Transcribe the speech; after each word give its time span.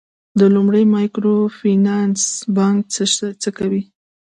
د 0.39 0.41
لومړي 0.55 0.83
مایکرو 0.95 1.37
فینانس 1.59 2.21
بانک 2.55 2.81
څه 3.43 3.49
کوي؟ 3.57 3.81